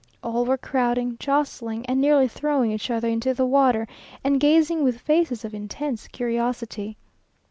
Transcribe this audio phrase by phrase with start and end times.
[0.23, 3.87] All were crowding, jostling, and nearly throwing each other into the water,
[4.23, 6.97] and gazing with faces of intense curiosity.